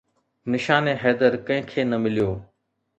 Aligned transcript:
نشان 0.53 0.87
حيدر 1.01 1.37
ڪنهن 1.47 1.69
کي 1.73 1.81
نه 1.91 2.03
مليو 2.03 2.29